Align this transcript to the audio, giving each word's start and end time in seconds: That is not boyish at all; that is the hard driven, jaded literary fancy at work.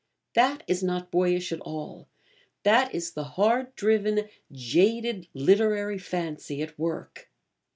That 0.33 0.63
is 0.65 0.81
not 0.81 1.11
boyish 1.11 1.51
at 1.51 1.59
all; 1.61 2.07
that 2.63 2.91
is 2.95 3.11
the 3.11 3.23
hard 3.37 3.75
driven, 3.75 4.27
jaded 4.51 5.27
literary 5.35 5.99
fancy 5.99 6.63
at 6.63 6.79
work. 6.79 7.29